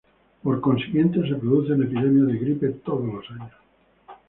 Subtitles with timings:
[0.41, 3.53] Por consiguiente, se producen epidemias de gripe todos los años.